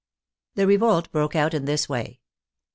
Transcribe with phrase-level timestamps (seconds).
[0.55, 2.21] The revolt broke out in this way.